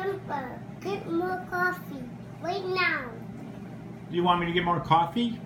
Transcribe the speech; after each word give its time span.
Grandpa, 0.00 0.40
get 0.80 1.10
more 1.10 1.46
coffee 1.50 2.02
right 2.40 2.64
now. 2.64 3.04
Do 4.08 4.16
you 4.16 4.22
want 4.22 4.40
me 4.40 4.46
to 4.46 4.52
get 4.52 4.64
more 4.64 4.80
coffee? 4.80 5.38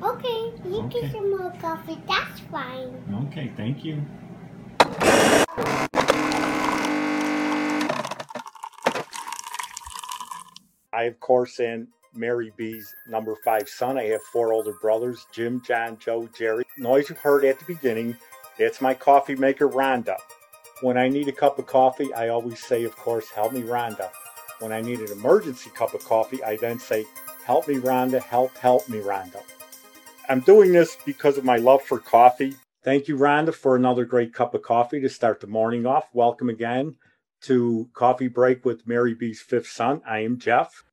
Okay, 0.00 0.52
you 0.64 0.82
Okay. 0.82 1.00
get 1.00 1.12
some 1.12 1.36
more 1.36 1.52
coffee. 1.60 1.98
That's 2.06 2.38
fine. 2.40 2.94
Okay, 3.26 3.50
thank 3.56 3.84
you. 3.84 4.00
I, 10.92 11.02
of 11.04 11.18
course, 11.18 11.58
am 11.58 11.88
Mary 12.14 12.52
B's 12.56 12.94
number 13.08 13.34
five 13.44 13.68
son. 13.68 13.98
I 13.98 14.04
have 14.04 14.22
four 14.32 14.52
older 14.52 14.74
brothers 14.80 15.26
Jim, 15.32 15.60
John, 15.66 15.98
Joe, 15.98 16.28
Jerry. 16.38 16.64
Noise 16.76 17.10
you 17.10 17.16
heard 17.16 17.44
at 17.44 17.58
the 17.58 17.64
beginning, 17.64 18.16
that's 18.56 18.80
my 18.80 18.94
coffee 18.94 19.34
maker, 19.34 19.68
Rhonda. 19.68 20.16
When 20.80 20.96
I 20.96 21.08
need 21.08 21.26
a 21.26 21.32
cup 21.32 21.58
of 21.58 21.66
coffee, 21.66 22.14
I 22.14 22.28
always 22.28 22.64
say, 22.64 22.84
of 22.84 22.94
course, 22.94 23.28
help 23.30 23.52
me, 23.52 23.62
Rhonda. 23.62 24.10
When 24.60 24.70
I 24.70 24.80
need 24.80 25.00
an 25.00 25.10
emergency 25.10 25.70
cup 25.70 25.92
of 25.92 26.04
coffee, 26.04 26.40
I 26.44 26.54
then 26.54 26.78
say, 26.78 27.04
help 27.44 27.66
me, 27.66 27.78
Rhonda, 27.78 28.22
help, 28.22 28.56
help 28.56 28.88
me, 28.88 28.98
Rhonda. 28.98 29.42
I'm 30.28 30.38
doing 30.38 30.70
this 30.70 30.96
because 31.04 31.36
of 31.36 31.44
my 31.44 31.56
love 31.56 31.82
for 31.82 31.98
coffee. 31.98 32.54
Thank 32.84 33.08
you, 33.08 33.16
Rhonda, 33.16 33.52
for 33.52 33.74
another 33.74 34.04
great 34.04 34.32
cup 34.32 34.54
of 34.54 34.62
coffee 34.62 35.00
to 35.00 35.08
start 35.08 35.40
the 35.40 35.48
morning 35.48 35.84
off. 35.84 36.04
Welcome 36.12 36.48
again 36.48 36.94
to 37.42 37.88
Coffee 37.92 38.28
Break 38.28 38.64
with 38.64 38.86
Mary 38.86 39.14
B's 39.14 39.40
fifth 39.40 39.66
son. 39.66 40.00
I 40.06 40.20
am 40.20 40.38
Jeff. 40.38 40.84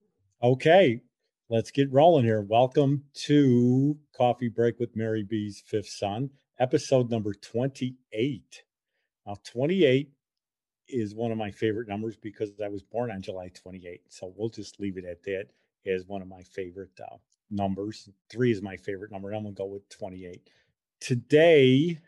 Okay, 0.41 1.01
let's 1.47 1.69
get 1.69 1.93
rolling 1.93 2.25
here. 2.25 2.41
Welcome 2.41 3.03
to 3.25 3.99
Coffee 4.17 4.49
Break 4.49 4.79
with 4.79 4.95
Mary 4.95 5.23
B's 5.23 5.61
fifth 5.63 5.89
son, 5.89 6.31
episode 6.59 7.11
number 7.11 7.35
28. 7.35 8.63
Now, 9.25 9.35
28 9.43 10.11
is 10.87 11.15
one 11.15 11.31
of 11.31 11.37
my 11.37 11.51
favorite 11.51 11.87
numbers 11.87 12.15
because 12.15 12.51
I 12.63 12.67
was 12.67 12.83
born 12.83 13.11
on 13.11 13.21
July 13.21 13.49
28. 13.49 14.01
So 14.09 14.33
we'll 14.35 14.49
just 14.49 14.79
leave 14.79 14.97
it 14.97 15.05
at 15.05 15.23
that 15.23 15.45
as 15.85 16.05
one 16.05 16.21
of 16.21 16.27
my 16.27 16.41
favorite 16.41 16.99
uh, 17.01 17.17
numbers. 17.49 18.09
Three 18.29 18.51
is 18.51 18.61
my 18.61 18.77
favorite 18.77 19.11
number. 19.11 19.29
and 19.29 19.37
I'm 19.37 19.43
going 19.43 19.55
to 19.55 19.59
go 19.59 19.65
with 19.65 19.89
28. 19.89 20.49
Today 20.99 21.99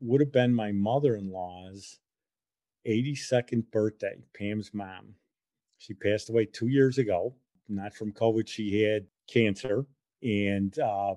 would 0.00 0.20
have 0.20 0.32
been 0.32 0.54
my 0.54 0.72
mother 0.72 1.14
in 1.14 1.30
law's 1.30 1.98
82nd 2.86 3.70
birthday, 3.70 4.16
Pam's 4.36 4.74
mom. 4.74 5.14
She 5.78 5.94
passed 5.94 6.30
away 6.30 6.46
two 6.46 6.68
years 6.68 6.98
ago, 6.98 7.34
not 7.68 7.94
from 7.94 8.12
COVID. 8.12 8.48
She 8.48 8.82
had 8.82 9.06
cancer, 9.28 9.86
and 10.22 10.76
uh, 10.78 11.14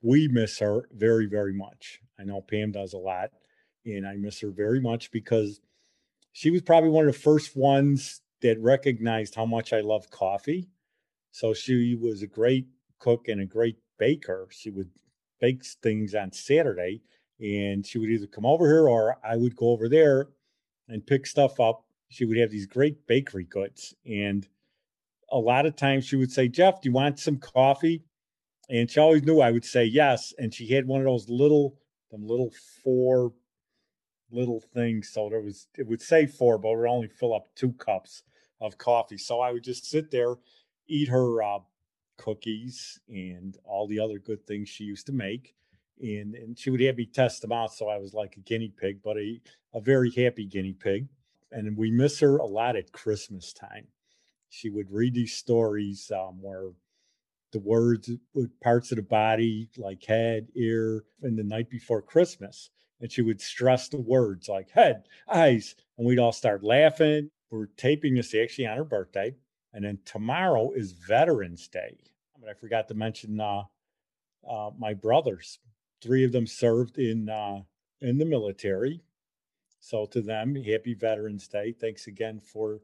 we 0.00 0.28
miss 0.28 0.58
her 0.58 0.88
very, 0.92 1.26
very 1.26 1.52
much. 1.52 2.00
I 2.18 2.24
know 2.24 2.40
Pam 2.40 2.72
does 2.72 2.92
a 2.92 2.98
lot, 2.98 3.30
and 3.84 4.06
I 4.06 4.16
miss 4.16 4.40
her 4.40 4.50
very 4.50 4.80
much 4.80 5.10
because 5.10 5.60
she 6.32 6.50
was 6.50 6.62
probably 6.62 6.90
one 6.90 7.06
of 7.06 7.12
the 7.12 7.18
first 7.18 7.56
ones 7.56 8.20
that 8.40 8.60
recognized 8.60 9.34
how 9.34 9.46
much 9.46 9.72
I 9.72 9.80
love 9.80 10.10
coffee. 10.10 10.68
So 11.30 11.54
she 11.54 11.94
was 11.94 12.22
a 12.22 12.26
great 12.26 12.66
cook 12.98 13.28
and 13.28 13.40
a 13.40 13.46
great 13.46 13.78
baker. 13.98 14.48
She 14.50 14.70
would 14.70 14.90
bake 15.40 15.64
things 15.64 16.14
on 16.14 16.32
Saturday, 16.32 17.02
and 17.40 17.86
she 17.86 17.98
would 17.98 18.10
either 18.10 18.26
come 18.26 18.46
over 18.46 18.66
here 18.66 18.88
or 18.88 19.18
I 19.24 19.36
would 19.36 19.56
go 19.56 19.70
over 19.70 19.88
there 19.88 20.28
and 20.88 21.06
pick 21.06 21.26
stuff 21.26 21.58
up. 21.60 21.84
She 22.08 22.24
would 22.24 22.36
have 22.36 22.50
these 22.50 22.66
great 22.66 23.06
bakery 23.06 23.44
goods. 23.44 23.94
And 24.06 24.46
a 25.30 25.38
lot 25.38 25.66
of 25.66 25.76
times 25.76 26.04
she 26.04 26.16
would 26.16 26.30
say, 26.30 26.48
Jeff, 26.48 26.80
do 26.80 26.88
you 26.88 26.92
want 26.92 27.18
some 27.18 27.38
coffee? 27.38 28.04
And 28.68 28.90
she 28.90 29.00
always 29.00 29.22
knew 29.22 29.40
I 29.40 29.50
would 29.50 29.64
say 29.64 29.84
yes. 29.84 30.34
And 30.38 30.52
she 30.52 30.68
had 30.68 30.86
one 30.86 31.00
of 31.00 31.06
those 31.06 31.28
little, 31.28 31.78
them 32.10 32.26
little 32.26 32.52
four 32.84 33.32
little 34.32 34.60
things. 34.60 35.10
So 35.10 35.28
there 35.28 35.40
was, 35.40 35.68
it 35.76 35.86
would 35.86 36.02
say 36.02 36.26
four, 36.26 36.58
but 36.58 36.70
it 36.70 36.76
would 36.78 36.88
only 36.88 37.08
fill 37.08 37.34
up 37.34 37.48
two 37.54 37.72
cups 37.72 38.22
of 38.60 38.78
coffee. 38.78 39.18
So 39.18 39.40
I 39.40 39.52
would 39.52 39.64
just 39.64 39.84
sit 39.84 40.10
there, 40.10 40.34
eat 40.88 41.08
her 41.08 41.42
uh, 41.42 41.58
cookies 42.16 43.00
and 43.08 43.56
all 43.64 43.86
the 43.86 44.00
other 44.00 44.18
good 44.18 44.46
things 44.46 44.68
she 44.68 44.84
used 44.84 45.06
to 45.06 45.12
make. 45.12 45.54
And, 46.00 46.34
and 46.34 46.58
she 46.58 46.70
would 46.70 46.80
have 46.80 46.96
me 46.96 47.06
test 47.06 47.42
them 47.42 47.52
out. 47.52 47.72
So 47.72 47.88
I 47.88 47.98
was 47.98 48.14
like 48.14 48.36
a 48.36 48.40
guinea 48.40 48.72
pig, 48.76 49.00
but 49.02 49.16
a, 49.16 49.40
a 49.74 49.80
very 49.80 50.10
happy 50.10 50.46
guinea 50.46 50.72
pig. 50.72 51.08
And 51.50 51.76
we 51.76 51.90
miss 51.90 52.20
her 52.20 52.38
a 52.38 52.46
lot 52.46 52.76
at 52.76 52.92
Christmas 52.92 53.52
time. 53.52 53.86
She 54.48 54.70
would 54.70 54.90
read 54.90 55.14
these 55.14 55.34
stories 55.34 56.10
um, 56.14 56.40
where 56.40 56.70
the 57.52 57.58
words, 57.58 58.10
with 58.34 58.58
parts 58.60 58.92
of 58.92 58.96
the 58.96 59.02
body, 59.02 59.68
like 59.76 60.04
head, 60.04 60.48
ear, 60.54 61.04
and 61.22 61.38
the 61.38 61.44
night 61.44 61.68
before 61.68 62.00
Christmas. 62.02 62.70
And 63.02 63.12
she 63.12 63.20
would 63.20 63.40
stress 63.40 63.88
the 63.88 64.00
words 64.00 64.48
like 64.48 64.70
head, 64.70 65.04
eyes, 65.28 65.74
and 65.98 66.06
we'd 66.06 66.20
all 66.20 66.32
start 66.32 66.64
laughing. 66.64 67.30
We're 67.50 67.66
taping 67.76 68.14
this 68.14 68.34
actually 68.34 68.68
on 68.68 68.78
her 68.78 68.84
birthday. 68.84 69.34
And 69.74 69.84
then 69.84 69.98
tomorrow 70.04 70.72
is 70.72 70.92
Veterans 70.92 71.68
Day. 71.68 71.98
But 72.40 72.48
I 72.48 72.54
forgot 72.54 72.88
to 72.88 72.94
mention 72.94 73.40
uh, 73.40 73.62
uh, 74.48 74.70
my 74.78 74.94
brothers. 74.94 75.58
Three 76.00 76.24
of 76.24 76.32
them 76.32 76.46
served 76.46 76.98
in 76.98 77.28
uh, 77.28 77.60
in 78.00 78.18
the 78.18 78.24
military. 78.24 79.02
So 79.80 80.06
to 80.06 80.22
them, 80.22 80.54
happy 80.54 80.94
Veterans 80.94 81.48
Day. 81.48 81.72
Thanks 81.72 82.06
again 82.06 82.40
for 82.40 82.80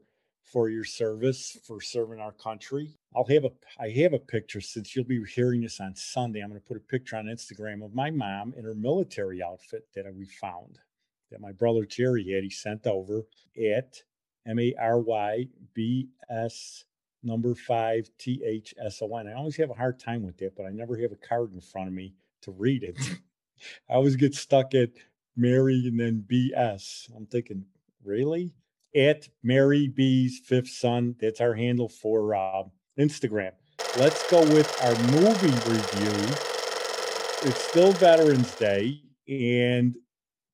for 0.51 0.69
your 0.69 0.83
service, 0.83 1.57
for 1.65 1.79
serving 1.79 2.19
our 2.19 2.31
country. 2.31 2.91
I'll 3.15 3.25
have 3.25 3.45
a 3.45 3.51
I 3.79 3.89
have 4.01 4.13
a 4.13 4.19
picture 4.19 4.61
since 4.61 4.95
you'll 4.95 5.05
be 5.05 5.23
hearing 5.23 5.61
this 5.61 5.79
on 5.79 5.95
Sunday. 5.95 6.41
I'm 6.41 6.49
going 6.49 6.59
to 6.59 6.67
put 6.67 6.77
a 6.77 6.81
picture 6.81 7.17
on 7.17 7.25
Instagram 7.25 7.83
of 7.83 7.93
my 7.93 8.09
mom 8.09 8.53
in 8.57 8.65
her 8.65 8.75
military 8.75 9.43
outfit 9.43 9.87
that 9.95 10.05
we 10.13 10.25
found 10.25 10.79
that 11.31 11.41
my 11.41 11.51
brother 11.51 11.85
Jerry 11.85 12.31
had. 12.33 12.43
He 12.43 12.49
sent 12.49 12.87
over 12.87 13.23
at 13.57 14.01
M 14.47 14.59
A 14.59 14.73
R 14.79 14.99
Y 14.99 15.47
B 15.73 16.09
S 16.29 16.85
number 17.23 17.53
five 17.53 18.09
T 18.17 18.41
H 18.45 18.73
S 18.83 19.01
O 19.01 19.15
N. 19.17 19.27
I 19.27 19.33
always 19.33 19.57
have 19.57 19.69
a 19.69 19.75
hard 19.75 19.99
time 19.99 20.23
with 20.23 20.37
that, 20.39 20.55
but 20.55 20.65
I 20.65 20.71
never 20.71 20.97
have 20.97 21.11
a 21.11 21.27
card 21.27 21.53
in 21.53 21.61
front 21.61 21.87
of 21.87 21.93
me 21.93 22.13
to 22.41 22.51
read 22.51 22.83
it. 22.83 22.97
I 23.89 23.93
always 23.93 24.15
get 24.15 24.33
stuck 24.33 24.73
at 24.73 24.91
Mary 25.35 25.83
and 25.85 25.99
then 25.99 26.25
BS. 26.27 27.09
I'm 27.15 27.25
thinking, 27.25 27.65
really? 28.03 28.51
At 28.95 29.29
Mary 29.43 29.87
B's 29.87 30.39
fifth 30.43 30.69
son. 30.69 31.15
That's 31.19 31.41
our 31.41 31.53
handle 31.53 31.89
for 31.89 32.35
uh, 32.35 32.63
Instagram. 32.99 33.51
Let's 33.97 34.29
go 34.29 34.41
with 34.53 34.69
our 34.81 34.95
movie 35.11 35.47
review. 35.69 36.35
It's 37.49 37.61
still 37.69 37.91
Veterans 37.93 38.53
Day 38.55 39.01
and 39.27 39.95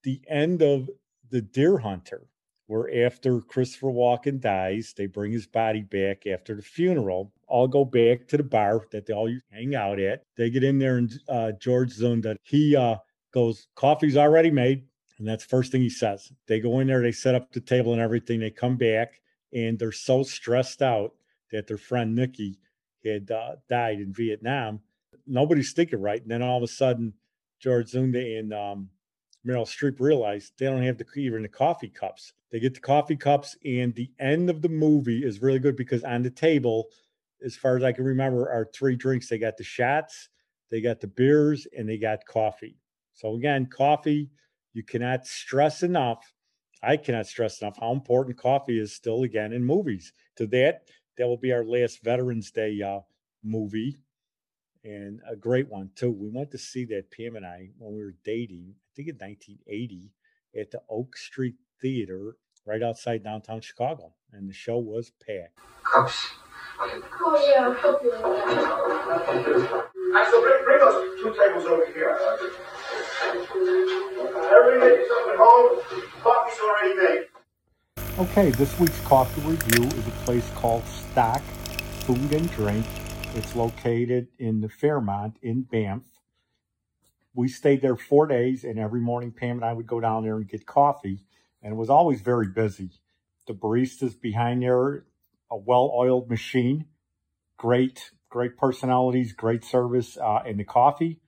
the 0.04 0.22
end 0.30 0.62
of 0.62 0.90
The 1.30 1.42
Deer 1.42 1.78
Hunter 1.78 2.28
where 2.68 3.06
after 3.06 3.42
Christopher 3.42 3.88
Walken 3.92 4.40
dies, 4.40 4.94
they 4.98 5.06
bring 5.06 5.32
his 5.32 5.48
body 5.48 5.82
back 5.82 6.26
after 6.26 6.56
the 6.56 6.62
funeral. 6.62 7.32
All 7.48 7.68
go 7.68 7.86
back 7.86 8.28
to 8.30 8.38
the 8.38 8.44
bar 8.44 8.86
that 8.92 9.06
they 9.06 9.14
all 9.14 9.32
hang 9.52 9.76
out 9.76 10.00
at. 10.00 10.24
They 10.36 10.50
get 10.50 10.64
in 10.64 10.80
there, 10.80 10.98
and 10.98 11.14
uh, 11.30 11.52
George 11.54 11.96
Dzundza 11.96 12.38
he 12.42 12.76
uh, 12.76 12.98
goes, 13.32 13.68
"Coffee's 13.76 14.18
already 14.18 14.50
made," 14.50 14.86
and 15.18 15.28
that's 15.28 15.44
first 15.44 15.72
thing 15.72 15.82
he 15.82 15.90
says. 15.90 16.32
They 16.48 16.60
go 16.60 16.80
in 16.80 16.88
there, 16.88 17.02
they 17.02 17.12
set 17.12 17.36
up 17.36 17.52
the 17.52 17.62
table 17.62 17.94
and 17.94 18.02
everything. 18.02 18.40
They 18.40 18.52
come 18.52 18.78
back, 18.78 19.22
and 19.54 19.80
they're 19.80 19.92
so 19.92 20.24
stressed 20.24 20.82
out 20.82 21.14
that 21.52 21.68
their 21.68 21.78
friend 21.78 22.16
Nikki 22.16 22.60
had 23.06 23.32
uh, 23.32 23.56
died 23.70 24.00
in 24.00 24.14
Vietnam. 24.14 24.82
Nobody's 25.28 25.74
thinking 25.74 26.02
right, 26.02 26.22
and 26.22 26.30
then 26.30 26.42
all 26.42 26.58
of 26.58 26.64
a 26.64 26.68
sudden, 26.68 27.14
George 27.60 27.92
Dzundza 27.92 28.40
and 28.40 28.54
um, 28.54 28.90
Meryl 29.46 29.66
Streep 29.66 30.00
realize 30.00 30.52
they 30.58 30.66
don't 30.66 30.84
have 30.84 30.98
the 30.98 31.06
even 31.16 31.44
the 31.44 31.48
coffee 31.48 31.90
cups. 31.90 32.34
They 32.52 32.60
get 32.60 32.74
the 32.74 32.80
coffee 32.80 33.16
cups, 33.16 33.56
and 33.66 33.94
the 33.94 34.12
end 34.20 34.50
of 34.50 34.62
the 34.62 34.70
movie 34.70 35.24
is 35.24 35.42
really 35.42 35.60
good 35.60 35.76
because 35.76 36.04
on 36.04 36.24
the 36.24 36.30
table, 36.30 36.88
as 37.44 37.56
far 37.56 37.78
as 37.78 37.84
I 37.84 37.92
can 37.92 38.06
remember, 38.06 38.50
are 38.50 38.70
three 38.74 38.96
drinks. 38.96 39.30
They 39.30 39.38
got 39.38 39.58
the 39.58 39.64
shots, 39.64 40.30
they 40.72 40.82
got 40.82 41.00
the 41.00 41.08
beers, 41.08 41.68
and 41.78 41.88
they 41.88 41.98
got 41.98 42.26
coffee. 42.26 42.78
So 43.14 43.36
again, 43.36 43.68
coffee, 43.68 44.30
you 44.76 44.84
cannot 44.84 45.26
stress 45.26 45.82
enough. 45.84 46.34
I 46.84 46.98
cannot 46.98 47.28
stress 47.28 47.62
enough 47.62 47.78
how 47.80 47.94
important 47.94 48.38
coffee 48.38 48.78
is 48.78 48.94
still 48.94 49.24
again 49.24 49.54
in 49.54 49.64
movies. 49.64 50.12
To 50.36 50.46
that, 50.48 50.82
that 51.18 51.28
will 51.28 51.38
be 51.38 51.54
our 51.54 51.64
last 51.64 52.04
Veterans 52.04 52.52
Day 52.52 52.82
uh, 52.82 53.00
movie 53.42 53.98
and 54.84 55.22
a 55.28 55.36
great 55.38 55.70
one 55.70 55.92
too. 55.96 56.12
We 56.12 56.30
went 56.30 56.52
to 56.52 56.58
see 56.58 56.84
that 56.86 57.10
Pam 57.10 57.38
and 57.38 57.46
I 57.46 57.70
when 57.78 57.96
we 57.96 58.04
were 58.04 58.16
dating, 58.26 58.76
I 58.76 58.92
think 58.96 59.08
in 59.08 59.16
1980, 59.16 60.12
at 60.60 60.72
the 60.72 60.82
Oak 60.90 61.16
Street 61.16 61.56
Theater 61.82 62.36
right 62.66 62.84
outside 62.84 63.24
downtown 63.24 63.62
Chicago, 63.62 64.14
and 64.34 64.50
the 64.50 64.54
show 64.54 64.78
was 64.78 65.12
packed. 65.26 65.58
Cups. 65.84 66.28
Oh, 66.78 67.52
yeah, 67.56 67.68
I'll 67.68 67.74
help 67.74 68.04
you. 68.04 68.12
Axel, 70.18 70.42
bring, 70.42 70.64
bring 70.66 70.80
those 70.80 71.22
two 71.22 71.34
tables 71.40 71.66
over 71.66 71.86
here. 71.94 72.18
Okay, 78.18 78.50
this 78.52 78.80
week's 78.80 79.00
coffee 79.02 79.42
review 79.42 79.84
is 79.84 80.08
a 80.08 80.12
place 80.24 80.50
called 80.56 80.84
Stock 80.86 81.42
Food 82.06 82.32
and 82.32 82.50
Drink. 82.52 82.86
It's 83.34 83.56
located 83.56 84.28
in 84.40 84.62
the 84.62 84.70
Fairmont 84.70 85.38
in 85.42 85.64
Banff. 85.64 86.04
We 87.34 87.50
stayed 87.50 87.82
there 87.82 87.98
four 87.98 88.26
days, 88.28 88.64
and 88.64 88.80
every 88.80 89.02
morning 89.02 89.34
Pam 89.34 89.58
and 89.58 89.66
I 89.66 89.74
would 89.74 89.88
go 89.88 90.00
down 90.00 90.24
there 90.24 90.38
and 90.38 90.48
get 90.48 90.66
coffee, 90.66 91.26
and 91.62 91.74
it 91.74 91.76
was 91.76 91.90
always 91.90 92.22
very 92.22 92.48
busy. 92.48 92.92
The 93.48 93.54
baristas 93.54 94.20
behind 94.20 94.64
there 94.64 95.06
a 95.52 95.58
well-oiled 95.58 96.30
machine. 96.30 96.86
Great, 97.58 98.12
great 98.30 98.58
personalities, 98.58 99.34
great 99.34 99.64
service, 99.64 100.18
uh, 100.18 100.40
and 100.46 100.60
the 100.60 100.64
coffee. 100.64 101.20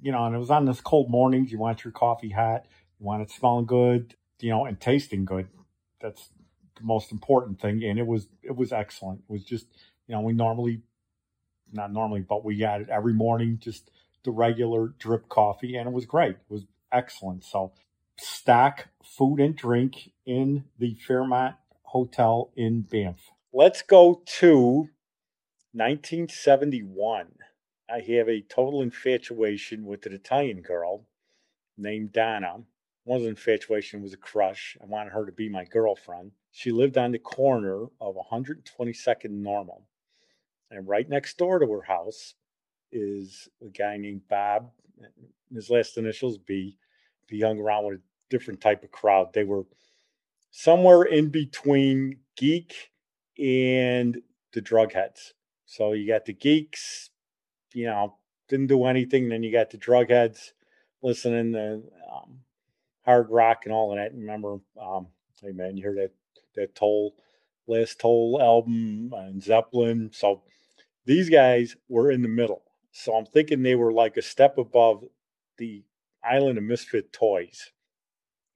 You 0.00 0.12
know, 0.12 0.24
and 0.24 0.34
it 0.34 0.38
was 0.38 0.50
on 0.50 0.64
this 0.64 0.80
cold 0.80 1.10
mornings. 1.10 1.50
You 1.50 1.58
want 1.58 1.84
your 1.84 1.92
coffee 1.92 2.30
hot, 2.30 2.64
you 2.98 3.06
want 3.06 3.22
it 3.22 3.30
smelling 3.30 3.66
good, 3.66 4.14
you 4.40 4.50
know, 4.50 4.64
and 4.64 4.80
tasting 4.80 5.24
good. 5.24 5.48
That's 6.00 6.30
the 6.76 6.84
most 6.84 7.10
important 7.10 7.60
thing. 7.60 7.82
And 7.84 7.98
it 7.98 8.06
was 8.06 8.28
it 8.42 8.56
was 8.56 8.72
excellent. 8.72 9.22
It 9.28 9.32
was 9.32 9.44
just, 9.44 9.66
you 10.06 10.14
know, 10.14 10.20
we 10.20 10.32
normally 10.32 10.82
not 11.72 11.92
normally, 11.92 12.20
but 12.20 12.44
we 12.44 12.56
got 12.56 12.80
it 12.80 12.88
every 12.88 13.12
morning, 13.12 13.58
just 13.60 13.90
the 14.24 14.30
regular 14.30 14.88
drip 14.98 15.28
coffee, 15.28 15.76
and 15.76 15.88
it 15.88 15.92
was 15.92 16.06
great. 16.06 16.36
It 16.36 16.50
was 16.50 16.64
excellent. 16.92 17.44
So 17.44 17.72
stack 18.18 18.88
food 19.02 19.40
and 19.40 19.56
drink 19.56 20.12
in 20.26 20.64
the 20.78 20.94
Fairmont 21.06 21.56
Hotel 21.82 22.50
in 22.56 22.82
Banff. 22.82 23.30
Let's 23.52 23.82
go 23.82 24.22
to 24.38 24.88
1971. 25.72 27.26
I 27.90 28.00
have 28.00 28.28
a 28.28 28.42
total 28.42 28.82
infatuation 28.82 29.86
with 29.86 30.04
an 30.06 30.12
Italian 30.12 30.60
girl 30.60 31.06
named 31.76 32.12
Donna. 32.12 32.58
Wasn't 33.04 33.30
infatuation, 33.30 34.02
was 34.02 34.12
a 34.12 34.18
crush. 34.18 34.76
I 34.82 34.84
wanted 34.84 35.12
her 35.12 35.24
to 35.24 35.32
be 35.32 35.48
my 35.48 35.64
girlfriend. 35.64 36.32
She 36.52 36.70
lived 36.70 36.98
on 36.98 37.12
the 37.12 37.18
corner 37.18 37.84
of 38.00 38.16
122nd 38.30 39.30
Normal. 39.30 39.86
And 40.70 40.86
right 40.86 41.08
next 41.08 41.38
door 41.38 41.58
to 41.58 41.72
her 41.72 41.82
house 41.82 42.34
is 42.92 43.48
a 43.62 43.70
guy 43.70 43.96
named 43.96 44.28
Bob. 44.28 44.70
His 45.52 45.70
last 45.70 45.96
initials 45.96 46.36
B. 46.36 46.76
He 47.28 47.40
hung 47.40 47.58
around 47.58 47.86
with 47.86 47.94
a 47.96 48.02
different 48.28 48.60
type 48.60 48.84
of 48.84 48.90
crowd. 48.90 49.32
They 49.32 49.44
were 49.44 49.64
somewhere 50.50 51.04
in 51.04 51.30
between 51.30 52.18
geek 52.36 52.90
and 53.38 54.20
the 54.52 54.60
drug 54.60 54.92
heads. 54.92 55.32
So 55.64 55.92
you 55.92 56.06
got 56.06 56.26
the 56.26 56.32
geeks, 56.34 57.10
you 57.72 57.86
know, 57.86 58.16
didn't 58.48 58.68
do 58.68 58.84
anything. 58.84 59.28
Then 59.28 59.42
you 59.42 59.52
got 59.52 59.70
the 59.70 59.76
drug 59.76 60.10
heads 60.10 60.52
listening 61.02 61.52
to 61.52 61.82
um, 62.12 62.40
hard 63.04 63.30
rock 63.30 63.62
and 63.64 63.72
all 63.72 63.92
of 63.92 63.98
that. 63.98 64.14
Remember, 64.14 64.58
um, 64.80 65.08
hey 65.42 65.52
man, 65.52 65.76
you 65.76 65.84
heard 65.84 65.98
that 65.98 66.12
that 66.54 66.74
Tull 66.74 67.14
last 67.66 68.00
Tull 68.00 68.38
album 68.40 69.12
and 69.16 69.42
Zeppelin. 69.42 70.10
So 70.12 70.42
these 71.04 71.28
guys 71.28 71.76
were 71.88 72.10
in 72.10 72.22
the 72.22 72.28
middle. 72.28 72.62
So 72.92 73.14
I'm 73.14 73.26
thinking 73.26 73.62
they 73.62 73.76
were 73.76 73.92
like 73.92 74.16
a 74.16 74.22
step 74.22 74.58
above 74.58 75.04
the 75.56 75.84
Island 76.24 76.58
of 76.58 76.64
Misfit 76.64 77.12
Toys. 77.12 77.70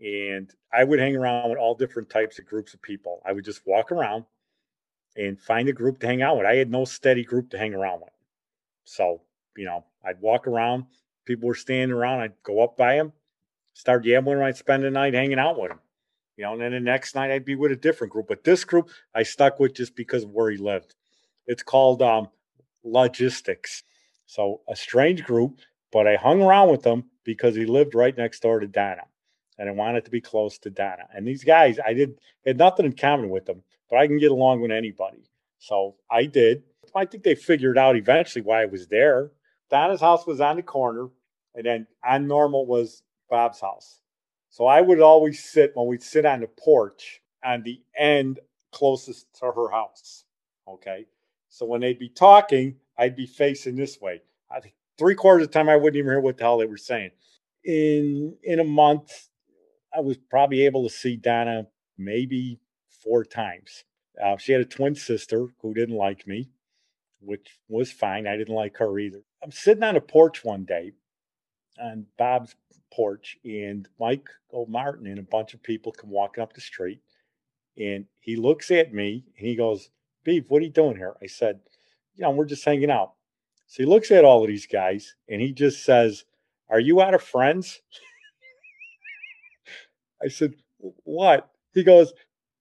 And 0.00 0.50
I 0.72 0.82
would 0.82 0.98
hang 0.98 1.14
around 1.14 1.50
with 1.50 1.58
all 1.58 1.76
different 1.76 2.10
types 2.10 2.38
of 2.38 2.46
groups 2.46 2.74
of 2.74 2.82
people. 2.82 3.22
I 3.24 3.32
would 3.32 3.44
just 3.44 3.62
walk 3.66 3.92
around 3.92 4.24
and 5.16 5.40
find 5.40 5.68
a 5.68 5.72
group 5.72 6.00
to 6.00 6.06
hang 6.06 6.22
out 6.22 6.38
with. 6.38 6.46
I 6.46 6.56
had 6.56 6.70
no 6.70 6.84
steady 6.84 7.22
group 7.24 7.50
to 7.50 7.58
hang 7.58 7.74
around 7.74 8.00
with. 8.00 8.11
So, 8.84 9.23
you 9.56 9.64
know, 9.64 9.84
I'd 10.05 10.20
walk 10.20 10.46
around, 10.46 10.84
people 11.25 11.49
were 11.49 11.55
standing 11.55 11.96
around, 11.96 12.20
I'd 12.20 12.43
go 12.43 12.61
up 12.61 12.76
by 12.76 12.96
them, 12.96 13.12
start 13.75 14.05
yabbing, 14.05 14.32
and 14.32 14.44
I'd 14.44 14.56
spend 14.56 14.82
the 14.82 14.90
night 14.90 15.14
hanging 15.14 15.38
out 15.38 15.58
with 15.58 15.70
them. 15.70 15.81
You 16.37 16.44
know, 16.44 16.52
and 16.55 16.62
then 16.62 16.73
the 16.73 16.81
next 16.81 17.14
night 17.14 17.31
I'd 17.31 17.44
be 17.44 17.55
with 17.55 17.73
a 17.73 17.76
different 17.76 18.12
group. 18.12 18.26
But 18.29 18.44
this 18.44 18.64
group 18.64 18.90
I 19.14 19.23
stuck 19.23 19.61
with 19.61 19.75
just 19.75 19.94
because 19.94 20.25
of 20.25 20.31
where 20.31 20.50
he 20.50 20.56
lived. 20.56 20.94
It's 21.46 21.62
called 21.62 22.02
um, 22.02 22.29
Logistics. 22.84 23.82
So 24.26 24.62
a 24.69 24.75
strange 24.75 25.25
group, 25.25 25.61
but 25.93 26.06
I 26.06 26.17
hung 26.17 26.43
around 26.43 26.70
with 26.70 26.82
them 26.82 27.05
because 27.25 27.55
he 27.55 27.67
lived 27.67 27.94
right 27.94 28.17
next 28.17 28.40
door 28.40 28.61
to 28.61 28.67
Donna. 28.67 29.02
And 29.58 29.69
I 29.69 29.73
wanted 29.73 30.06
to 30.06 30.11
be 30.11 30.20
close 30.20 30.58
to 30.61 30.70
Donna. 30.70 31.06
And 31.14 31.29
these 31.29 31.44
guys, 31.44 31.79
I 31.84 31.93
did 31.93 32.19
had 32.46 32.56
nothing 32.56 32.87
in 32.87 32.94
common 32.94 33.29
with 33.29 33.44
them 33.44 33.62
but 33.93 33.99
I 33.99 34.06
can 34.06 34.19
get 34.19 34.31
along 34.32 34.62
with 34.62 34.70
anybody. 34.70 35.29
So 35.58 35.96
I 36.11 36.25
did. 36.25 36.62
I 36.94 37.05
think 37.05 37.23
they 37.23 37.34
figured 37.34 37.79
out 37.79 37.96
eventually 37.96 38.43
why 38.43 38.62
I 38.62 38.67
was 38.67 38.87
there. 38.88 39.31
Donna's 39.70 40.00
house 40.00 40.26
was 40.26 40.40
on 40.40 40.56
the 40.56 40.62
corner, 40.62 41.08
and 41.55 41.64
then 41.64 41.87
on 42.05 42.26
normal 42.26 42.67
was 42.67 43.02
Bob's 43.31 43.61
house. 43.61 44.00
So 44.50 44.67
I 44.67 44.82
would 44.82 45.00
always 45.00 45.43
sit 45.43 45.73
when 45.75 45.87
we'd 45.87 46.02
sit 46.02 46.26
on 46.26 46.40
the 46.40 46.46
porch 46.46 47.23
on 47.43 47.62
the 47.62 47.81
end 47.96 48.40
closest 48.70 49.26
to 49.40 49.46
her 49.46 49.70
house. 49.70 50.25
Okay. 50.69 51.06
So 51.49 51.67
when 51.67 51.81
they'd 51.81 51.99
be 51.99 52.11
talking, 52.11 52.76
I'd 52.99 53.17
be 53.17 53.26
facing 53.26 53.76
this 53.76 54.00
way. 54.00 54.23
I 54.50 54.61
think 54.61 54.75
three 54.99 55.14
quarters 55.14 55.46
of 55.46 55.52
the 55.52 55.58
time 55.58 55.69
I 55.69 55.76
wouldn't 55.76 55.96
even 55.96 56.11
hear 56.11 56.20
what 56.20 56.37
the 56.37 56.44
hell 56.44 56.58
they 56.58 56.67
were 56.67 56.76
saying. 56.76 57.11
In 57.64 58.37
in 58.43 58.61
a 58.61 58.64
month, 58.64 59.29
I 59.94 60.00
was 60.00 60.19
probably 60.19 60.67
able 60.67 60.87
to 60.87 60.94
see 60.94 61.17
Donna 61.17 61.67
maybe 61.96 62.58
four 63.02 63.25
times. 63.25 63.84
Uh, 64.23 64.37
she 64.37 64.52
had 64.52 64.61
a 64.61 64.67
twin 64.67 64.94
sister 64.94 65.49
who 65.61 65.73
didn't 65.75 65.96
like 65.96 66.26
me, 66.26 66.50
which 67.24 67.58
was 67.69 67.90
fine. 67.90 68.26
I 68.26 68.36
didn't 68.36 68.54
like 68.54 68.76
her 68.78 68.98
either. 68.98 69.22
I'm 69.42 69.52
sitting 69.52 69.82
on 69.82 69.96
a 69.96 70.00
porch 70.00 70.44
one 70.44 70.64
day 70.64 70.92
on 71.80 72.06
Bob's 72.19 72.54
porch, 72.92 73.38
and 73.44 73.88
Mike 73.98 74.28
old 74.50 74.69
Martin 74.69 75.06
and 75.06 75.19
a 75.19 75.22
bunch 75.22 75.54
of 75.54 75.62
people 75.62 75.92
come 75.92 76.10
walking 76.10 76.42
up 76.42 76.52
the 76.52 76.60
street. 76.60 77.00
And 77.78 78.04
he 78.20 78.36
looks 78.36 78.70
at 78.70 78.92
me 78.92 79.24
and 79.38 79.46
he 79.46 79.56
goes, 79.56 79.88
Beef, 80.24 80.44
what 80.48 80.60
are 80.60 80.66
you 80.66 80.70
doing 80.70 80.96
here? 80.96 81.14
I 81.22 81.26
said, 81.26 81.60
You 82.14 82.22
know, 82.22 82.30
we're 82.30 82.44
just 82.44 82.64
hanging 82.64 82.90
out. 82.90 83.12
So 83.66 83.82
he 83.82 83.88
looks 83.88 84.10
at 84.10 84.24
all 84.24 84.42
of 84.42 84.48
these 84.48 84.66
guys 84.66 85.14
and 85.28 85.40
he 85.40 85.52
just 85.52 85.84
says, 85.84 86.24
Are 86.69 86.80
you 86.80 87.00
out 87.00 87.14
of 87.14 87.22
friends? 87.22 87.80
I 90.22 90.28
said, 90.28 90.54
What? 90.78 91.48
He 91.72 91.82
goes, 91.82 92.12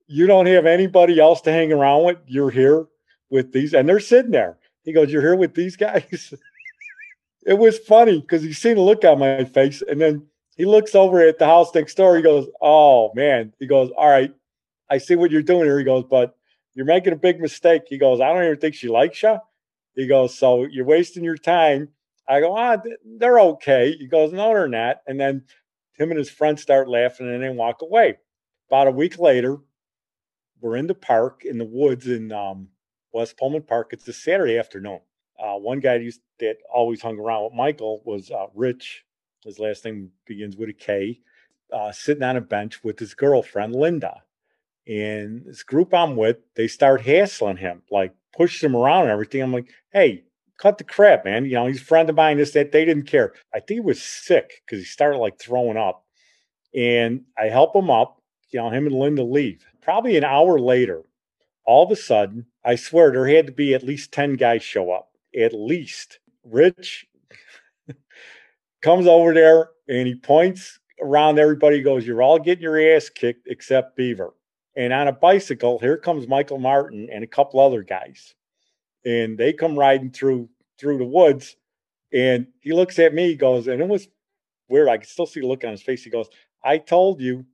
you 0.08 0.28
don't 0.28 0.46
have 0.48 0.66
anybody 0.66 1.22
else 1.22 1.40
to 1.42 1.54
hang 1.54 1.72
around 1.72 2.04
with. 2.04 2.18
You're 2.25 2.50
here 2.50 2.86
with 3.31 3.51
these, 3.51 3.74
and 3.74 3.89
they're 3.89 4.00
sitting 4.00 4.31
there. 4.31 4.57
He 4.83 4.94
goes, 4.94 5.12
You're 5.12 5.22
here 5.22 5.36
with 5.36 5.56
these 5.56 5.75
guys. 5.75 6.33
it 7.45 7.57
was 7.57 7.80
funny 7.80 8.19
because 8.19 8.44
he 8.44 8.54
seen 8.54 8.78
a 8.78 8.81
look 8.81 9.04
on 9.04 9.19
my 9.19 9.45
face, 9.45 9.81
and 9.81 10.00
then 10.00 10.28
he 10.57 10.66
looks 10.66 10.94
over 10.94 11.19
at 11.22 11.39
the 11.39 11.45
house 11.45 11.74
next 11.74 11.95
door. 11.95 12.16
He 12.16 12.22
goes, 12.22 12.48
Oh 12.62 13.12
man. 13.16 13.54
He 13.60 13.66
goes, 13.66 13.89
All 13.98 14.10
right, 14.10 14.33
I 14.89 14.98
see 14.98 15.16
what 15.16 15.31
you're 15.31 15.42
doing 15.42 15.66
here. 15.66 15.80
He 15.80 15.86
goes, 15.86 16.04
But 16.10 16.36
you're 16.74 16.86
making 16.86 17.13
a 17.13 17.18
big 17.18 17.39
mistake. 17.39 17.83
He 17.88 17.98
goes, 17.98 18.22
I 18.22 18.31
don't 18.31 18.44
even 18.44 18.60
think 18.60 18.75
she 18.75 18.88
likes 18.88 19.24
you. 19.24 19.38
He 19.95 20.07
goes, 20.07 20.38
So 20.38 20.66
you're 20.66 20.86
wasting 20.86 21.24
your 21.24 21.38
time. 21.38 21.89
I 22.27 22.42
go, 22.42 22.56
Ah, 22.56 22.77
they're 23.18 23.39
okay. 23.39 23.95
He 23.98 24.07
goes, 24.07 24.34
No, 24.34 24.50
they're 24.50 24.68
not. 24.68 25.01
And 25.07 25.19
then 25.19 25.45
him 25.94 26.12
and 26.12 26.18
his 26.18 26.30
friends 26.30 26.62
start 26.62 26.89
laughing 26.89 27.27
and 27.27 27.42
then 27.42 27.56
walk 27.56 27.81
away. 27.81 28.18
About 28.69 28.88
a 28.88 28.92
week 28.92 29.19
later, 29.19 29.57
we're 30.62 30.77
in 30.77 30.88
the 30.88 30.95
park 30.95 31.44
in 31.44 31.57
the 31.57 31.66
woods 31.66 32.07
in 32.07 32.31
um, 32.31 32.69
West 33.13 33.38
Pullman 33.38 33.63
Park. 33.63 33.89
It's 33.91 34.08
a 34.08 34.13
Saturday 34.13 34.58
afternoon. 34.58 35.00
Uh, 35.39 35.56
one 35.56 35.80
guy 35.80 35.96
used, 35.96 36.22
that 36.39 36.58
always 36.74 37.01
hung 37.01 37.18
around 37.18 37.46
with 37.46 37.53
Michael 37.53 38.01
was 38.06 38.32
uh, 38.32 38.48
Rich. 38.53 39.06
His 39.44 39.60
last 39.60 39.84
name 39.86 40.12
begins 40.25 40.56
with 40.56 40.70
a 40.70 40.74
K. 40.74 41.20
Uh, 41.74 41.91
sitting 41.91 42.24
on 42.24 42.38
a 42.38 42.41
bench 42.41 42.84
with 42.84 43.00
his 43.00 43.13
girlfriend 43.13 43.74
Linda, 43.74 44.22
and 44.88 45.46
this 45.46 45.63
group 45.63 45.94
I'm 45.94 46.18
with, 46.18 46.38
they 46.56 46.68
start 46.68 47.01
hassling 47.01 47.58
him, 47.58 47.82
like 47.89 48.13
push 48.36 48.62
him 48.62 48.75
around 48.75 49.03
and 49.03 49.12
everything. 49.12 49.41
I'm 49.41 49.53
like, 49.53 49.70
hey, 49.94 50.25
cut 50.58 50.77
the 50.77 50.84
crap, 50.84 51.24
man. 51.24 51.46
You 51.46 51.53
know, 51.53 51.68
he's 51.68 51.82
a 51.82 51.86
friend 51.86 52.10
of 52.10 52.15
mine. 52.15 52.38
This 52.38 52.51
that 52.51 52.74
they 52.74 52.84
didn't 52.84 53.08
care. 53.08 53.34
I 53.53 53.60
think 53.60 53.77
he 53.77 53.80
was 53.80 54.03
sick 54.03 54.62
because 54.65 54.80
he 54.80 54.86
started 54.86 55.18
like 55.18 55.39
throwing 55.39 55.77
up, 55.77 56.06
and 56.75 57.22
I 57.38 57.46
help 57.46 57.75
him 57.75 57.89
up. 57.89 58.22
You 58.50 58.60
know, 58.60 58.70
him 58.70 58.86
and 58.86 58.96
Linda 58.96 59.24
leave 59.24 59.65
probably 59.82 60.18
an 60.18 60.25
hour 60.25 60.60
later, 60.60 61.03
all 61.65 61.86
of 61.86 61.91
a 61.91 61.96
sudden, 61.96 62.48
I 62.63 62.75
swear 62.75 63.12
there 63.12 63.27
had 63.27 63.48
to 63.48 63.51
be 63.51 63.74
at 63.74 63.84
least 63.84 64.12
10 64.12 64.36
guys 64.36 64.63
show 64.63 64.91
up. 64.91 65.10
At 65.38 65.53
least. 65.53 66.20
Rich 66.44 67.06
comes 68.82 69.08
over 69.08 69.34
there 69.34 69.70
and 69.88 70.08
he 70.08 70.15
points 70.15 70.80
around 71.01 71.39
everybody, 71.39 71.82
goes, 71.82 72.06
You're 72.06 72.22
all 72.22 72.39
getting 72.39 72.63
your 72.63 72.80
ass 72.96 73.10
kicked 73.10 73.48
except 73.48 73.96
Beaver. 73.96 74.34
And 74.75 74.94
on 74.94 75.08
a 75.08 75.12
bicycle, 75.12 75.80
here 75.80 75.98
comes 75.98 76.27
Michael 76.27 76.60
Martin 76.60 77.10
and 77.12 77.24
a 77.24 77.27
couple 77.27 77.60
other 77.60 77.84
guys. 77.84 78.34
And 79.06 79.38
they 79.38 79.53
come 79.53 79.77
riding 79.77 80.12
through 80.12 80.50
through 80.80 80.98
the 80.98 81.06
woods. 81.06 81.56
And 82.13 82.48
he 82.60 82.74
looks 82.74 83.00
at 83.00 83.13
me, 83.13 83.30
he 83.30 83.36
goes, 83.36 83.68
and 83.68 83.82
it 83.82 83.88
was 83.88 84.08
weird. 84.68 84.89
I 84.89 84.98
can 84.98 85.08
still 85.08 85.25
see 85.25 85.39
the 85.39 85.48
look 85.48 85.63
on 85.63 85.72
his 85.72 85.82
face. 85.82 86.03
He 86.03 86.10
goes, 86.10 86.27
I 86.63 86.77
told 86.77 87.22
you 87.22 87.46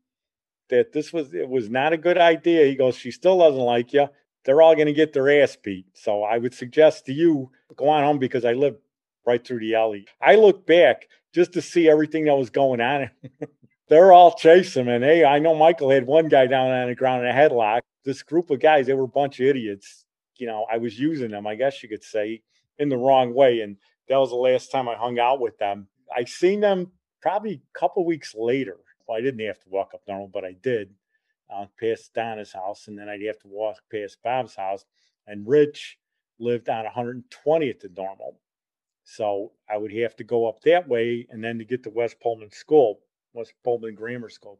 that 0.69 0.91
this 0.91 1.13
was 1.13 1.33
it 1.33 1.47
was 1.47 1.69
not 1.69 1.93
a 1.93 1.97
good 1.97 2.17
idea. 2.17 2.65
He 2.65 2.75
goes, 2.75 2.95
she 2.95 3.11
still 3.11 3.39
doesn't 3.39 3.59
like 3.59 3.93
you. 3.93 4.07
They're 4.47 4.61
all 4.61 4.73
going 4.73 4.87
to 4.87 4.93
get 4.93 5.11
their 5.13 5.43
ass 5.43 5.57
beat. 5.61 5.85
So 5.93 6.23
I 6.23 6.37
would 6.37 6.53
suggest 6.53 7.05
to 7.05 7.13
you 7.13 7.51
go 7.75 7.89
on 7.89 8.03
home 8.03 8.17
because 8.17 8.45
I 8.45 8.53
live 8.53 8.77
right 9.25 9.45
through 9.45 9.59
the 9.59 9.75
alley. 9.75 10.07
I 10.21 10.35
look 10.35 10.65
back 10.65 11.09
just 11.35 11.53
to 11.53 11.61
see 11.61 11.89
everything 11.89 12.25
that 12.25 12.35
was 12.35 12.49
going 12.49 12.81
on. 12.81 13.11
They're 13.89 14.11
all 14.11 14.33
chasing 14.33 14.87
and 14.87 15.03
hey, 15.03 15.23
I 15.23 15.39
know 15.39 15.53
Michael 15.53 15.91
had 15.91 16.07
one 16.07 16.29
guy 16.29 16.47
down 16.47 16.71
on 16.71 16.87
the 16.87 16.95
ground 16.95 17.25
in 17.25 17.29
a 17.29 17.33
headlock. 17.33 17.81
This 18.05 18.23
group 18.23 18.49
of 18.49 18.59
guys, 18.59 18.87
they 18.87 18.93
were 18.93 19.03
a 19.03 19.07
bunch 19.07 19.39
of 19.39 19.45
idiots. 19.45 20.05
You 20.37 20.47
know, 20.47 20.65
I 20.71 20.77
was 20.77 20.97
using 20.97 21.31
them, 21.31 21.45
I 21.45 21.55
guess 21.55 21.83
you 21.83 21.89
could 21.89 22.03
say, 22.03 22.41
in 22.79 22.89
the 22.89 22.97
wrong 22.97 23.33
way. 23.33 23.59
And 23.61 23.77
that 24.07 24.17
was 24.17 24.29
the 24.29 24.37
last 24.37 24.71
time 24.71 24.87
I 24.87 24.95
hung 24.95 25.19
out 25.19 25.41
with 25.41 25.57
them. 25.57 25.87
I 26.15 26.23
seen 26.23 26.61
them 26.61 26.91
probably 27.21 27.53
a 27.53 27.79
couple 27.79 28.05
weeks 28.05 28.33
later 28.33 28.77
well, 29.07 29.17
I 29.17 29.21
didn't 29.21 29.45
have 29.45 29.59
to 29.59 29.69
walk 29.69 29.91
up 29.93 30.01
normal, 30.07 30.27
but 30.27 30.43
I 30.43 30.53
did. 30.61 30.89
Uh, 31.49 31.65
past 31.79 32.13
Donna's 32.13 32.51
house, 32.51 32.87
and 32.87 32.97
then 32.97 33.09
I'd 33.09 33.21
have 33.23 33.39
to 33.39 33.47
walk 33.47 33.77
past 33.91 34.17
Bob's 34.23 34.55
house. 34.55 34.85
And 35.25 35.47
Rich 35.47 35.97
lived 36.39 36.69
on 36.69 36.85
120th 36.85 37.83
and 37.83 37.95
Normal. 37.95 38.39
So 39.03 39.53
I 39.69 39.77
would 39.77 39.93
have 39.93 40.15
to 40.17 40.23
go 40.23 40.47
up 40.47 40.61
that 40.61 40.87
way 40.87 41.27
and 41.29 41.43
then 41.43 41.57
to 41.59 41.65
get 41.65 41.83
to 41.83 41.89
West 41.89 42.19
Pullman 42.19 42.51
School, 42.51 42.99
West 43.33 43.53
Pullman 43.63 43.95
Grammar 43.95 44.29
School. 44.29 44.59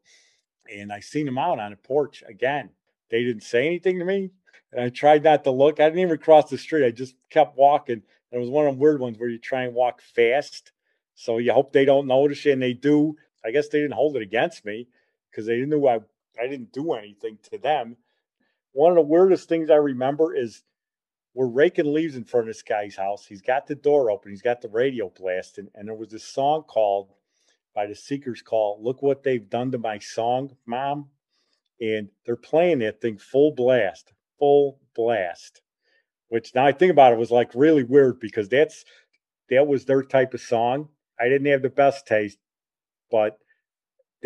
And 0.73 0.91
I 0.91 0.99
seen 0.99 1.27
him 1.27 1.37
out 1.37 1.59
on 1.59 1.71
the 1.71 1.77
porch 1.77 2.23
again. 2.27 2.69
They 3.09 3.23
didn't 3.23 3.43
say 3.43 3.65
anything 3.65 3.99
to 3.99 4.05
me. 4.05 4.31
And 4.71 4.81
I 4.81 4.89
tried 4.89 5.23
not 5.23 5.43
to 5.43 5.51
look. 5.51 5.79
I 5.79 5.85
didn't 5.85 5.99
even 5.99 6.17
cross 6.17 6.49
the 6.49 6.57
street. 6.57 6.85
I 6.85 6.91
just 6.91 7.15
kept 7.29 7.57
walking. 7.57 8.01
And 8.31 8.37
It 8.37 8.39
was 8.39 8.49
one 8.49 8.65
of 8.65 8.73
them 8.73 8.79
weird 8.79 8.99
ones 8.99 9.17
where 9.17 9.29
you 9.29 9.37
try 9.37 9.63
and 9.63 9.73
walk 9.73 10.01
fast. 10.01 10.71
So 11.15 11.37
you 11.37 11.53
hope 11.53 11.73
they 11.73 11.85
don't 11.85 12.07
notice 12.07 12.45
you, 12.45 12.51
and 12.51 12.61
they 12.61 12.73
do. 12.73 13.15
I 13.43 13.51
guess 13.51 13.69
they 13.69 13.79
didn't 13.79 13.93
hold 13.93 14.15
it 14.15 14.21
against 14.21 14.65
me 14.65 14.87
because 15.31 15.45
they 15.45 15.57
knew 15.61 15.87
I, 15.87 15.99
I 16.41 16.47
didn't 16.47 16.73
do 16.73 16.93
anything 16.93 17.37
to 17.51 17.57
them. 17.57 17.97
One 18.71 18.91
of 18.91 18.95
the 18.95 19.01
weirdest 19.01 19.49
things 19.49 19.69
I 19.69 19.75
remember 19.75 20.35
is 20.35 20.63
we're 21.33 21.47
raking 21.47 21.93
leaves 21.93 22.15
in 22.15 22.23
front 22.23 22.47
of 22.47 22.53
this 22.55 22.63
guy's 22.63 22.95
house. 22.95 23.25
He's 23.25 23.41
got 23.41 23.67
the 23.67 23.75
door 23.75 24.09
open, 24.11 24.31
he's 24.31 24.41
got 24.41 24.61
the 24.61 24.69
radio 24.69 25.11
blasting, 25.15 25.69
and 25.75 25.87
there 25.87 25.95
was 25.95 26.09
this 26.09 26.23
song 26.23 26.63
called 26.63 27.11
by 27.75 27.85
the 27.85 27.95
Seekers 27.95 28.41
called 28.41 28.83
Look 28.83 29.03
What 29.03 29.21
They've 29.21 29.47
Done 29.47 29.71
to 29.71 29.77
My 29.77 29.99
Song, 29.99 30.55
Mom. 30.65 31.09
And 31.79 32.09
they're 32.25 32.35
playing 32.35 32.79
that 32.79 33.01
thing 33.01 33.19
full 33.19 33.51
blast, 33.51 34.13
full 34.39 34.79
blast. 34.95 35.61
Which 36.29 36.55
now 36.55 36.65
I 36.65 36.71
think 36.71 36.91
about 36.91 37.13
it 37.13 37.19
was 37.19 37.29
like 37.29 37.51
really 37.53 37.83
weird 37.83 38.19
because 38.19 38.49
that's 38.49 38.83
that 39.51 39.67
was 39.67 39.85
their 39.85 40.01
type 40.01 40.33
of 40.33 40.41
song. 40.41 40.89
I 41.19 41.29
didn't 41.29 41.51
have 41.51 41.61
the 41.61 41.69
best 41.69 42.07
taste, 42.07 42.39
but 43.11 43.37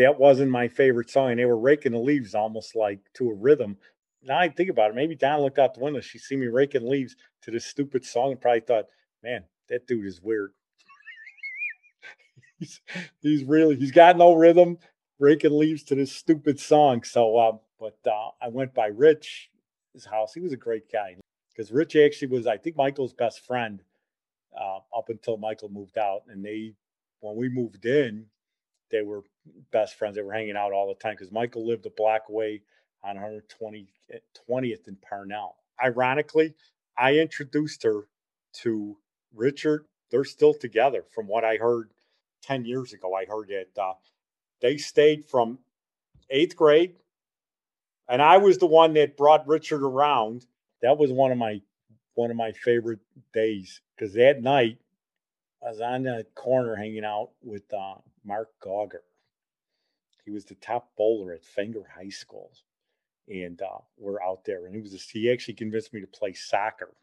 that 0.02 0.20
wasn't 0.20 0.52
my 0.52 0.68
favorite 0.68 1.10
song. 1.10 1.32
And 1.32 1.40
they 1.40 1.46
were 1.46 1.58
raking 1.58 1.94
the 1.94 2.00
leaves 2.00 2.36
almost 2.36 2.76
like 2.76 3.00
to 3.16 3.30
a 3.30 3.34
rhythm 3.34 3.78
now 4.24 4.38
I 4.38 4.50
think 4.50 4.70
about 4.70 4.92
it, 4.92 4.96
maybe 4.96 5.16
Don 5.16 5.42
looked 5.42 5.60
out 5.60 5.74
the 5.74 5.80
window. 5.80 6.00
She 6.00 6.20
see 6.20 6.36
me 6.36 6.48
raking 6.48 6.88
leaves 6.88 7.16
to 7.44 7.52
this 7.52 7.66
stupid 7.66 8.06
song 8.06 8.32
and 8.32 8.42
probably 8.42 8.62
thought, 8.62 8.86
man, 9.24 9.44
that 9.70 9.88
dude 9.88 10.06
is 10.06 10.22
weird. 10.22 10.54
he's, 12.60 12.82
he's 13.22 13.44
really, 13.44 13.76
he's 13.76 13.92
got 13.92 14.18
no 14.18 14.34
rhythm 14.34 14.78
raking 15.20 15.58
leaves 15.58 15.84
to 15.86 15.96
this 15.96 16.12
stupid 16.12 16.60
song. 16.60 17.04
So, 17.04 17.38
uh, 17.38 17.58
but 17.80 17.98
uh, 18.06 18.30
I 18.42 18.50
went 18.50 18.74
by 18.74 18.88
Rich, 18.88 19.50
his 19.94 20.06
house. 20.06 20.34
He 20.34 20.40
was 20.40 20.54
a 20.54 20.58
great 20.58 20.92
guy 20.92 21.16
because 21.50 21.72
Rich 21.72 21.96
actually 21.96 22.30
was, 22.30 22.48
I 22.48 22.58
think, 22.58 22.76
Michael's 22.76 23.14
best 23.14 23.46
friend 23.46 23.82
uh, 24.56 24.78
up 24.96 25.10
until 25.10 25.38
Michael 25.38 25.70
moved 25.70 25.98
out. 25.98 26.22
And 26.28 26.46
they, 26.46 26.74
when 27.22 27.36
we 27.36 27.50
moved 27.50 27.86
in, 27.86 28.26
they 28.92 29.02
were 29.02 29.24
best 29.72 29.96
friends. 29.96 30.16
They 30.16 30.22
were 30.22 30.34
hanging 30.34 30.58
out 30.58 30.74
all 30.74 30.88
the 30.88 30.96
time 30.96 31.16
because 31.16 31.32
Michael 31.32 31.66
lived 31.66 31.86
a 31.86 31.90
block 31.90 32.24
away 32.30 32.62
on 33.04 33.16
120th 33.16 33.88
eh, 34.12 34.76
in 34.88 34.98
Parnell. 34.98 35.56
Ironically, 35.84 36.54
I 36.98 37.16
introduced 37.16 37.84
her 37.84 38.08
to 38.62 38.98
Richard. 39.34 39.86
They're 40.12 40.24
still 40.24 40.54
together 40.54 41.04
from 41.14 41.28
what 41.28 41.44
I 41.44 41.56
heard 41.56 41.90
10 42.44 42.66
years 42.66 42.94
ago. 42.94 43.16
I 43.16 43.26
heard 43.26 43.50
that 43.50 43.82
uh, 43.82 43.94
they 44.62 44.78
stayed 44.78 45.26
from 45.26 45.60
eighth 46.30 46.56
grade, 46.56 46.96
and 48.08 48.22
I 48.22 48.38
was 48.38 48.58
the 48.58 48.68
one 48.68 48.94
that 48.94 49.18
brought 49.18 49.48
Richard 49.48 49.84
around. 49.84 50.46
That 50.82 50.98
was 50.98 51.12
one 51.12 51.32
of 51.32 51.38
my 51.38 51.62
one 52.16 52.30
of 52.30 52.38
my 52.38 52.52
favorite 52.52 53.00
days 53.34 53.82
because 53.96 54.14
that 54.16 54.42
night 54.42 54.78
I 55.66 55.70
was 55.70 55.82
on 55.82 56.04
the 56.04 56.26
corner 56.36 56.76
hanging 56.76 57.06
out 57.06 57.30
with 57.42 57.64
uh, 57.74 57.96
Mark 58.24 58.50
Gauger. 58.62 59.04
He 60.26 60.32
was 60.32 60.46
the 60.46 60.56
top 60.56 60.92
bowler 60.98 61.34
at 61.34 61.44
Fenger 61.44 61.84
High 61.96 62.10
School 62.10 62.52
and 63.28 63.62
uh, 63.62 63.80
we're 63.98 64.22
out 64.22 64.46
there. 64.46 64.66
And 64.66 64.76
he 64.76 64.82
was 64.82 64.92
just, 64.92 65.12
he 65.12 65.32
actually 65.32 65.54
convinced 65.54 65.94
me 65.94 66.02
to 66.02 66.08
play 66.08 66.34
soccer. 66.34 66.94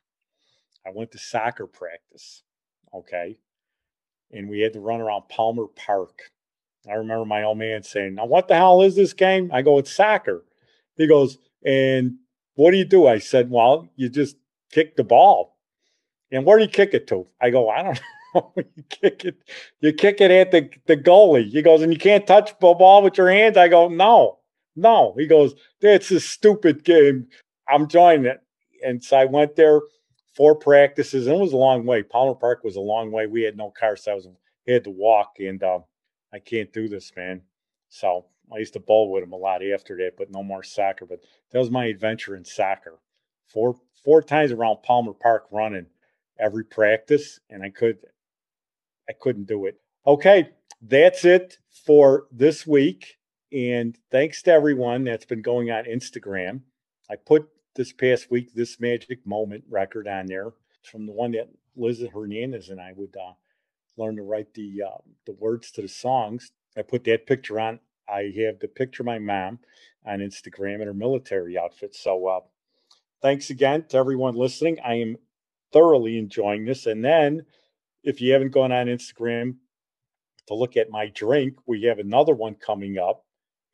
I 0.87 0.91
went 0.95 1.11
to 1.13 1.19
soccer 1.19 1.67
practice, 1.67 2.43
okay, 2.95 3.39
and 4.31 4.49
we 4.49 4.61
had 4.61 4.73
to 4.75 4.81
run 4.81 5.01
around 5.01 5.29
Palmer 5.29 5.67
Park. 5.67 6.31
I 6.89 6.95
remember 6.95 7.25
my 7.25 7.43
old 7.43 7.59
man 7.59 7.83
saying, 7.83 8.15
"Now 8.15 8.27
what 8.27 8.49
the 8.49 8.55
hell 8.55 8.81
is 8.83 8.97
this 8.97 9.13
game?" 9.13 9.51
I 9.53 9.61
go, 9.61 9.79
"It's 9.79 9.93
soccer." 9.93 10.45
He 10.97 11.07
goes, 11.07 11.39
"And 11.65 12.19
what 12.55 12.71
do 12.71 12.79
you 12.79 12.85
do?" 12.85 13.07
I 13.07 13.19
said, 13.19 13.51
"Well, 13.51 13.89
you 13.97 14.09
just 14.09 14.37
kick 14.71 14.97
the 14.97 15.05
ball." 15.05 15.59
And 16.31 16.47
where 16.47 16.59
do 16.59 16.65
you 16.65 16.71
kick 16.71 16.95
it 16.95 17.07
to? 17.09 17.27
I 17.41 17.51
go, 17.51 17.69
"I 17.69 17.83
don't." 17.83 18.01
you 18.57 18.65
kick 18.89 19.25
it, 19.25 19.37
you 19.81 19.93
kick 19.93 20.21
it 20.21 20.31
at 20.31 20.51
the, 20.51 20.71
the 20.87 20.97
goalie. 20.97 21.49
He 21.49 21.63
goes, 21.63 21.83
and 21.83 21.93
you 21.93 21.99
can't 21.99 22.27
touch 22.27 22.51
the 22.61 22.75
ball 22.75 23.03
with 23.03 23.17
your 23.17 23.31
hands. 23.31 23.57
I 23.57 23.69
go, 23.69 23.89
no. 23.89 24.39
No, 24.77 25.15
he 25.19 25.27
goes, 25.27 25.55
that's 25.81 26.11
a 26.13 26.21
stupid 26.21 26.85
game. 26.85 27.27
I'm 27.69 27.89
joining 27.89 28.27
it. 28.27 28.41
And 28.85 29.03
so 29.03 29.17
I 29.17 29.25
went 29.25 29.57
there 29.57 29.81
four 30.37 30.55
practices, 30.55 31.27
and 31.27 31.37
it 31.37 31.41
was 31.41 31.53
a 31.53 31.57
long 31.57 31.85
way. 31.85 32.05
Palmer 32.05 32.35
Park 32.35 32.63
was 32.63 32.77
a 32.77 32.81
long 32.81 33.11
way. 33.11 33.27
We 33.27 33.43
had 33.43 33.57
no 33.57 33.73
car, 33.73 33.97
so 33.97 34.13
I 34.13 34.15
was 34.15 34.29
had 34.69 34.85
to 34.85 34.91
walk, 34.91 35.37
and 35.41 35.63
uh, 35.63 35.81
I 36.33 36.39
can't 36.39 36.73
do 36.73 36.89
this, 36.89 37.11
man. 37.17 37.43
So 37.89 38.27
I 38.55 38.59
used 38.59 38.75
to 38.75 38.81
bowl 38.81 39.11
with 39.11 39.25
him 39.25 39.33
a 39.33 39.37
lot 39.37 39.65
after 39.65 39.97
that, 39.97 40.13
but 40.17 40.31
no 40.31 40.43
more 40.43 40.63
soccer. 40.63 41.07
But 41.07 41.21
that 41.51 41.59
was 41.59 41.71
my 41.71 41.87
adventure 41.87 42.37
in 42.37 42.45
soccer. 42.45 43.01
Four 43.49 43.77
four 44.05 44.23
times 44.23 44.53
around 44.53 44.83
Palmer 44.85 45.13
Park 45.13 45.47
running 45.51 45.87
every 46.39 46.65
practice, 46.65 47.41
and 47.51 47.63
I 47.63 47.71
could 47.71 47.99
I 49.09 49.13
couldn't 49.13 49.47
do 49.47 49.67
it. 49.67 49.81
Okay, 50.07 50.51
that's 50.83 51.25
it 51.25 51.59
for 51.87 52.27
this 52.31 52.67
week. 52.67 53.17
And 53.53 53.97
thanks 54.11 54.43
to 54.43 54.53
everyone 54.53 55.05
that's 55.05 55.25
been 55.25 55.43
going 55.43 55.71
on 55.71 55.85
Instagram. 55.85 56.61
I 57.11 57.17
put 57.17 57.49
this 57.75 57.93
past 57.93 58.31
week 58.31 58.53
this 58.53 58.79
magic 58.81 59.27
moment 59.27 59.65
record 59.71 60.07
on 60.07 60.27
there 60.27 60.53
from 60.83 61.07
the 61.07 61.13
one 61.13 61.33
that 61.33 61.49
Liz 61.77 62.05
Hernandez 62.13 62.69
and 62.69 62.81
I 62.81 62.93
would 62.95 63.17
uh, 63.17 63.33
learn 63.97 64.17
to 64.17 64.23
write 64.23 64.53
the 64.55 64.83
uh, 64.87 64.99
the 65.27 65.33
words 65.33 65.71
to 65.73 65.83
the 65.83 65.89
songs. 65.89 66.51
I 66.77 66.83
put 66.83 67.05
that 67.05 67.27
picture 67.27 67.59
on. 67.59 67.81
I 68.09 68.33
have 68.39 68.59
the 68.59 68.69
picture 68.69 69.03
of 69.03 69.07
my 69.07 69.19
mom 69.19 69.61
on 70.05 70.19
Instagram 70.19 70.81
in 70.81 70.87
her 70.87 70.95
military 70.95 71.59
outfit. 71.59 71.95
So 71.95 72.27
uh, 72.27 72.41
thanks 73.23 73.51
again 73.51 73.85
to 73.89 73.97
everyone 73.97 74.35
listening. 74.35 74.79
I 74.85 74.95
am 74.95 75.17
thoroughly 75.73 76.19
enjoying 76.19 76.65
this. 76.65 76.87
And 76.87 77.05
then 77.05 77.45
if 78.03 78.21
you 78.21 78.33
haven't 78.33 78.53
gone 78.53 78.73
on 78.73 78.87
Instagram 78.87 79.57
to 80.47 80.55
look 80.55 80.77
at 80.77 80.91
my 80.91 81.09
drink, 81.09 81.55
we 81.67 81.83
have 81.85 81.99
another 81.99 82.35
one 82.35 82.55
coming 82.55 82.99
up 82.99 83.25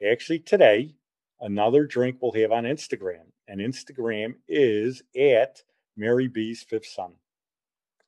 actually 0.05 0.41
today, 0.41 0.95
another 1.41 1.87
drink 1.87 2.17
we'll 2.21 2.33
have 2.33 2.53
on 2.53 2.65
Instagram. 2.65 3.25
And 3.49 3.61
Instagram 3.61 4.35
is 4.49 5.03
at 5.19 5.63
Mary 5.97 6.29
B's 6.29 6.63
Fifth 6.63 6.87
Son. 6.87 7.13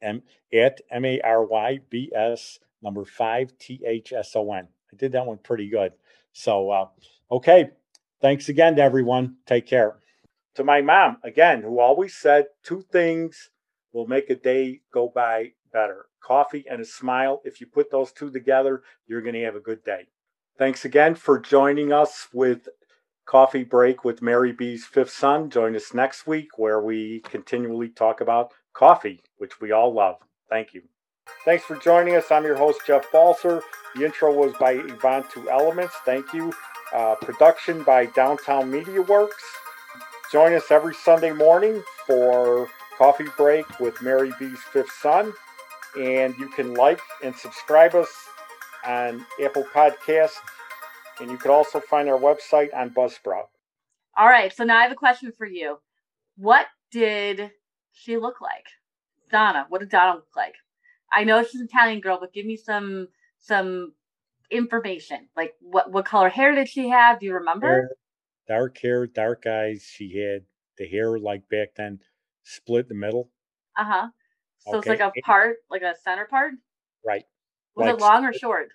M 0.03 0.23
at 0.53 0.81
M 0.91 1.05
A 1.05 1.21
R 1.21 1.45
Y 1.45 1.81
B 1.89 2.13
S 2.15 2.59
number 2.83 3.05
five 3.05 3.57
T 3.59 3.81
H 3.87 4.13
S 4.13 4.37
O 4.37 4.53
N. 4.53 4.69
I 4.93 4.97
did 4.97 5.13
that 5.13 5.27
one 5.27 5.39
pretty 5.39 5.69
good. 5.69 5.93
So 6.33 6.71
uh, 6.71 6.89
okay. 7.31 7.71
Thanks 8.21 8.49
again 8.49 8.77
to 8.77 8.83
everyone. 8.83 9.37
Take 9.47 9.67
care. 9.67 9.97
To 10.55 10.65
my 10.65 10.81
mom, 10.81 11.19
again, 11.23 11.63
who 11.63 11.81
always 11.81 12.15
said 12.15 12.47
two 12.63 12.83
things 12.91 13.51
will 13.93 14.07
make 14.07 14.31
a 14.31 14.35
day 14.35 14.81
go 14.93 15.13
by 15.15 15.53
better 15.73 16.07
coffee 16.27 16.65
and 16.69 16.81
a 16.81 16.85
smile. 16.85 17.41
If 17.45 17.61
you 17.61 17.67
put 17.67 17.91
those 17.91 18.13
two 18.13 18.31
together, 18.31 18.83
you're 19.07 19.23
going 19.23 19.35
to 19.35 19.45
have 19.45 19.57
a 19.57 19.61
good 19.61 19.85
day. 19.85 20.09
Thanks 20.59 20.85
again 20.85 21.15
for 21.15 21.39
joining 21.39 21.93
us 21.93 22.29
with 22.33 22.69
Coffee 23.27 23.65
Break 23.65 24.05
with 24.05 24.23
Mary 24.23 24.53
B's 24.53 24.85
Fifth 24.85 25.11
Son. 25.11 25.51
Join 25.51 25.77
us 25.77 25.93
next 25.95 26.27
week 26.27 26.59
where 26.59 26.81
we 26.81 27.21
continually 27.21 27.89
talk 27.89 28.21
about 28.21 28.53
coffee, 28.73 29.23
which 29.39 29.61
we 29.61 29.73
all 29.73 29.93
love. 29.93 30.17
Thank 30.49 30.75
you. 30.75 30.83
Thanks 31.45 31.65
for 31.65 31.77
joining 31.77 32.15
us. 32.17 32.31
I'm 32.31 32.45
your 32.45 32.57
host, 32.57 32.81
Jeff 32.87 33.11
Balser. 33.13 33.61
The 33.95 34.05
intro 34.05 34.33
was 34.33 34.53
by 34.59 34.73
Yvonne 34.73 35.25
Two 35.33 35.51
Elements. 35.51 35.95
Thank 36.05 36.33
you. 36.33 36.53
Uh, 36.95 37.17
production 37.17 37.83
by 37.83 38.07
Downtown 38.07 38.71
Media 38.71 39.03
Works. 39.03 39.43
Join 40.33 40.55
us 40.55 40.71
every 40.71 40.95
Sunday 40.95 41.33
morning 41.33 41.83
for 42.07 42.69
Coffee 42.97 43.29
Break 43.37 43.81
with 43.81 44.01
Mary 44.03 44.33
B's 44.39 44.61
Fifth 44.73 44.93
Son. 45.03 45.33
And 45.99 46.35
you 46.39 46.49
can 46.49 46.75
like 46.75 47.01
and 47.25 47.35
subscribe 47.35 47.95
us 47.95 48.09
on 48.87 49.25
Apple 49.43 49.65
Podcast, 49.75 50.35
and 51.21 51.31
you 51.31 51.39
can 51.39 51.51
also 51.51 51.81
find 51.81 52.09
our 52.09 52.19
website 52.19 52.75
on 52.75 52.91
Buzzsprout. 52.91 53.47
All 54.17 54.27
right, 54.27 54.55
so 54.55 54.65
now 54.65 54.79
I 54.79 54.83
have 54.83 54.93
a 54.93 54.97
question 54.97 55.33
for 55.37 55.47
you. 55.47 55.79
What 56.37 56.67
did 56.91 57.51
she 57.93 58.17
look 58.17 58.41
like? 58.41 58.67
Donna, 59.31 59.67
what 59.69 59.81
did 59.81 59.91
Donna 59.91 60.17
look 60.17 60.37
like? 60.37 60.55
I 61.13 61.25
know 61.25 61.43
she's 61.43 61.61
an 61.61 61.69
Italian 61.71 62.01
girl, 62.01 62.19
but 62.21 62.33
give 62.33 62.47
me 62.47 62.57
some 62.57 63.09
some 63.39 63.93
information. 64.51 65.29
Like 65.37 65.55
what 65.61 65.91
what 65.91 66.05
color 66.05 66.29
hair 66.29 66.55
did 66.55 66.69
she 66.69 66.89
have? 66.89 67.21
Do 67.21 67.27
you 67.27 67.35
remember? 67.35 67.67
Hair, 67.69 67.91
dark 68.49 68.79
hair, 68.79 69.07
dark 69.07 69.47
eyes. 69.47 69.89
She 69.91 70.19
had 70.19 70.43
the 70.79 70.87
hair 70.87 71.19
like 71.19 71.49
back 71.49 71.75
then 71.77 72.01
split 72.43 72.87
in 72.87 72.89
the 72.89 73.07
middle. 73.07 73.31
Uh-huh. 73.77 74.09
So 74.67 74.79
okay. 74.79 74.93
it's 74.93 75.01
like 75.01 75.15
a 75.17 75.21
part, 75.23 75.57
like 75.71 75.83
a 75.83 75.95
center 76.03 76.25
part? 76.25 76.53
Right. 77.05 77.25
Was 77.77 77.87
like, 77.87 77.95
it 77.97 78.01
long 78.01 78.25
or 78.25 78.33
short? 78.33 78.71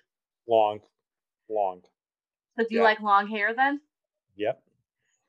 Long, 0.48 0.80
long. 1.50 1.82
So 2.56 2.64
do 2.64 2.74
you 2.74 2.78
yeah. 2.78 2.84
like 2.84 3.00
long 3.00 3.28
hair 3.28 3.54
then? 3.54 3.80
Yep. 4.36 4.62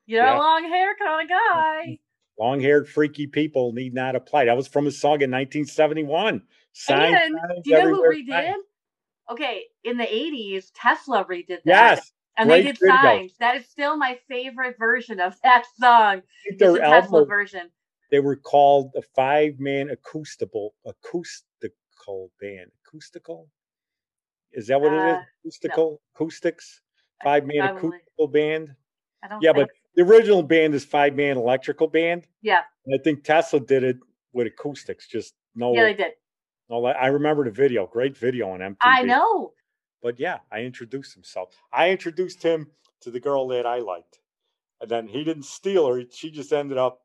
You're 0.06 0.26
a 0.26 0.38
long 0.38 0.64
hair 0.64 0.94
kind 0.96 1.22
of 1.22 1.28
guy. 1.28 1.98
Long 2.36 2.60
haired, 2.60 2.88
freaky 2.88 3.28
people 3.28 3.72
need 3.72 3.94
not 3.94 4.16
apply. 4.16 4.46
That 4.46 4.56
was 4.56 4.66
from 4.66 4.88
a 4.88 4.90
song 4.90 5.22
in 5.22 5.30
1971. 5.30 6.42
Signs, 6.72 7.16
And 7.22 7.38
signs 7.38 7.62
do 7.62 7.70
you 7.70 7.78
know 7.78 7.94
who 7.94 8.02
redid? 8.02 8.28
signs. 8.28 8.64
Okay, 9.30 9.62
in 9.84 9.96
the 9.96 10.04
80s, 10.04 10.72
Tesla 10.74 11.24
redid 11.26 11.48
that. 11.48 11.60
Yes. 11.64 12.12
And 12.36 12.50
they 12.50 12.64
did 12.64 12.78
video. 12.80 12.96
signs. 12.96 13.36
That 13.38 13.54
is 13.54 13.66
still 13.66 13.96
my 13.96 14.18
favorite 14.28 14.76
version 14.76 15.20
of 15.20 15.40
that 15.44 15.64
song. 15.78 16.22
It's 16.46 16.58
the 16.58 16.76
Tesla 16.78 17.20
album, 17.20 17.28
version. 17.28 17.70
They 18.10 18.20
were 18.20 18.36
called 18.36 18.92
a 18.96 19.02
five 19.14 19.58
man 19.58 19.90
acoustical 19.90 20.74
acoustical 20.86 22.30
band. 22.40 22.70
Acoustical? 22.86 23.48
Is 24.52 24.68
that 24.68 24.80
what 24.80 24.92
it 24.92 24.96
is? 24.96 25.14
Uh, 25.14 25.22
Acoustical? 25.44 26.00
Acoustics? 26.14 26.80
Five 27.22 27.46
man 27.46 27.76
acoustical 27.76 28.28
band? 28.28 28.74
I 29.22 29.28
don't 29.28 29.42
Yeah, 29.42 29.52
but 29.52 29.70
the 29.96 30.02
original 30.02 30.42
band 30.42 30.74
is 30.74 30.84
five 30.84 31.14
man 31.14 31.36
electrical 31.36 31.88
band. 31.88 32.26
yeah, 32.42 32.62
And 32.86 32.98
I 32.98 33.02
think 33.02 33.24
Tesla 33.24 33.60
did 33.60 33.82
it 33.84 33.96
with 34.32 34.46
acoustics, 34.46 35.08
just 35.08 35.34
no. 35.54 35.72
yeah, 35.72 35.84
they 35.84 35.94
did. 35.94 36.12
no 36.68 36.84
I 36.84 37.06
remember 37.06 37.44
the 37.44 37.50
video, 37.50 37.86
great 37.86 38.16
video 38.16 38.50
on 38.50 38.60
MTV. 38.60 38.76
I 38.82 39.02
know. 39.02 39.52
But 40.02 40.20
yeah, 40.20 40.40
I 40.52 40.60
introduced 40.60 41.14
himself. 41.14 41.54
I 41.72 41.90
introduced 41.90 42.42
him 42.42 42.70
to 43.00 43.10
the 43.10 43.20
girl 43.20 43.48
that 43.48 43.64
I 43.66 43.78
liked. 43.78 44.18
And 44.80 44.90
then 44.90 45.06
he 45.08 45.24
didn't 45.24 45.44
steal 45.44 45.86
her. 45.86 46.02
She 46.10 46.30
just 46.30 46.52
ended 46.52 46.76
up, 46.76 47.00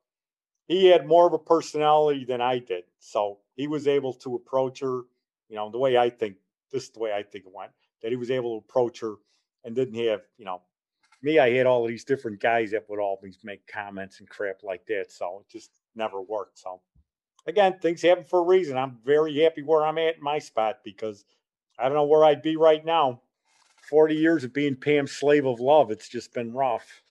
he 0.69 0.85
had 0.85 1.07
more 1.07 1.25
of 1.25 1.33
a 1.33 1.39
personality 1.39 2.23
than 2.23 2.41
I 2.41 2.59
did. 2.59 2.83
So 2.99 3.39
he 3.55 3.67
was 3.67 3.87
able 3.87 4.13
to 4.13 4.35
approach 4.35 4.79
her, 4.81 5.01
you 5.49 5.55
know, 5.55 5.69
the 5.71 5.79
way 5.79 5.97
I 5.97 6.11
think, 6.11 6.35
this 6.71 6.83
is 6.83 6.89
the 6.91 6.99
way 6.99 7.11
I 7.11 7.23
think 7.23 7.45
it 7.47 7.51
went, 7.53 7.71
that 8.03 8.11
he 8.11 8.15
was 8.15 8.29
able 8.29 8.59
to 8.59 8.65
approach 8.69 8.99
her 9.01 9.15
and 9.65 9.75
didn't 9.75 9.95
have, 10.05 10.21
you 10.37 10.45
know, 10.45 10.61
me, 11.23 11.39
I 11.39 11.49
had 11.49 11.65
all 11.65 11.85
these 11.87 12.03
different 12.05 12.39
guys 12.39 12.71
that 12.71 12.87
would 12.87 12.99
always 12.99 13.39
make 13.43 13.65
comments 13.67 14.19
and 14.19 14.29
crap 14.29 14.61
like 14.61 14.85
that. 14.85 15.11
So 15.11 15.41
it 15.41 15.51
just 15.51 15.71
never 15.95 16.21
worked. 16.21 16.59
So 16.59 16.81
again, 17.47 17.79
things 17.81 18.03
happen 18.03 18.23
for 18.23 18.39
a 18.39 18.45
reason. 18.45 18.77
I'm 18.77 18.99
very 19.03 19.41
happy 19.41 19.63
where 19.63 19.83
I'm 19.83 19.97
at 19.97 20.17
in 20.17 20.23
my 20.23 20.37
spot 20.37 20.77
because 20.85 21.25
I 21.79 21.85
don't 21.85 21.95
know 21.95 22.05
where 22.05 22.23
I'd 22.23 22.43
be 22.43 22.57
right 22.57 22.85
now. 22.85 23.21
40 23.89 24.13
years 24.13 24.43
of 24.43 24.53
being 24.53 24.75
Pam's 24.75 25.13
slave 25.13 25.47
of 25.47 25.59
love. 25.59 25.89
It's 25.89 26.07
just 26.07 26.31
been 26.31 26.53
rough. 26.53 27.01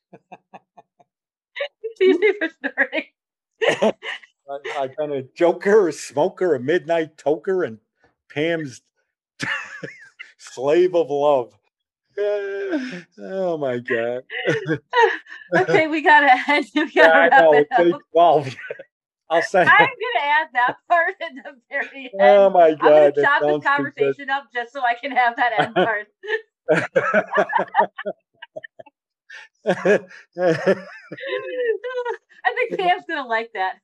Easy 3.62 3.74
for 3.74 3.76
starting. 3.78 3.98
I- 4.50 4.80
I've 4.82 4.96
been 4.96 5.12
a 5.12 5.22
joker, 5.22 5.88
a 5.88 5.92
smoker, 5.92 6.54
a 6.54 6.60
midnight 6.60 7.16
toker, 7.16 7.66
and 7.66 7.78
Pam's 8.32 8.80
slave 10.38 10.94
of 10.94 11.10
love. 11.10 11.54
Oh 13.20 13.56
my 13.58 13.78
God. 13.78 14.22
okay, 15.56 15.86
we 15.86 16.00
gotta 16.02 16.30
end. 16.48 16.66
We 16.74 16.90
Yeah, 16.92 17.08
gotta 17.08 17.18
I 17.18 17.28
wrap 17.28 17.44
it 17.52 17.68
up. 17.94 18.00
12. 18.12 18.56
I'll 19.30 19.42
say. 19.42 19.60
I'm 19.60 19.68
gonna 19.68 20.24
add 20.24 20.48
that 20.54 20.76
part 20.88 21.14
at 21.20 21.32
the 21.44 21.60
very 21.70 22.10
end. 22.18 22.22
Oh 22.22 22.50
my 22.50 22.70
god! 22.72 22.80
I'm 22.80 23.10
gonna 23.10 23.12
chop 23.12 23.42
this 23.42 23.48
sounds 23.48 23.64
too 23.64 23.82
good. 23.82 23.94
conversation 23.94 24.30
up 24.30 24.44
just 24.52 24.72
so 24.72 24.80
I 24.82 24.94
can 24.94 25.10
have 25.12 25.36
that 25.36 25.52
end 25.52 25.74
part. 25.74 26.08
I 32.48 32.54
think 32.54 32.80
Pam's 32.80 33.04
gonna 33.06 33.28
like 33.28 33.52
that. 33.52 33.80